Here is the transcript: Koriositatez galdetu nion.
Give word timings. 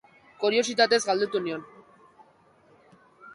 Koriositatez 0.43 0.99
galdetu 1.09 1.43
nion. 1.49 1.67